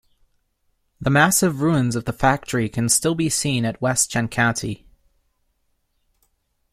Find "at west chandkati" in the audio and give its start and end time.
3.65-4.83